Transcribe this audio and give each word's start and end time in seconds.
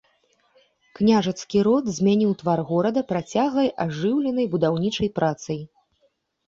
Княжацкі 0.99 1.59
род 1.67 1.85
змяніў 1.97 2.31
твар 2.41 2.59
горада 2.71 3.01
працяглай 3.13 3.73
ажыўленай 3.87 4.53
будаўнічай 4.57 5.09
працай. 5.21 5.59